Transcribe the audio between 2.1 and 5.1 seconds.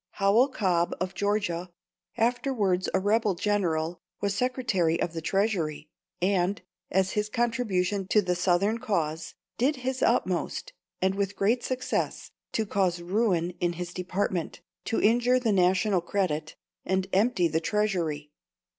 afterwards a rebel general, was Secretary